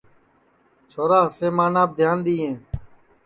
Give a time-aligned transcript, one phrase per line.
[0.89, 2.57] چھورا سمانپ دھیان دؔیئیں